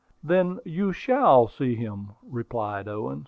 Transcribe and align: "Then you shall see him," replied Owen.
"Then 0.23 0.57
you 0.65 0.91
shall 0.93 1.47
see 1.47 1.75
him," 1.75 2.13
replied 2.23 2.87
Owen. 2.87 3.19